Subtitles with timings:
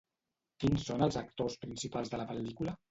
[0.63, 2.79] Quins són els actors principals de la pel·lícula?